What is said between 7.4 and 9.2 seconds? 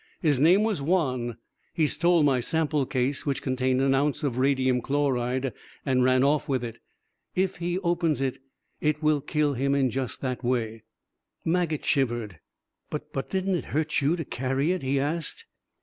he opens it, it